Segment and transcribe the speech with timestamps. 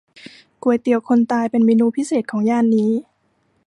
[0.63, 2.91] ก๋วยเตี๋ยวคนตาย เป็นเมนูพิเศษของย่านนี้